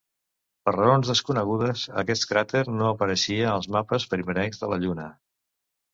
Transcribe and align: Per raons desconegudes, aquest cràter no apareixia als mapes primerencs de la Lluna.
Per 0.67 0.71
raons 0.75 1.11
desconegudes, 1.11 1.83
aquest 2.03 2.27
cràter 2.31 2.63
no 2.79 2.89
apareixia 2.95 3.53
als 3.53 3.69
mapes 3.77 4.11
primerencs 4.15 4.63
de 4.65 4.71
la 4.73 4.85
Lluna. 4.87 5.11